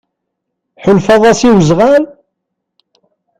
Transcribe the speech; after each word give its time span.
Tḥulfaḍ-as 0.75 1.41
i 1.47 1.49
wezɣal? 1.55 2.03